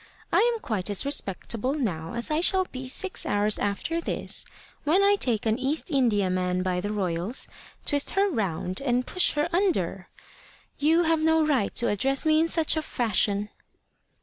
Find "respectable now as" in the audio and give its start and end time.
1.05-2.31